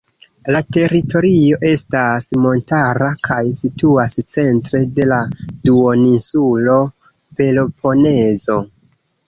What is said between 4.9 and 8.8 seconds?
de la duoninsulo Peloponezo.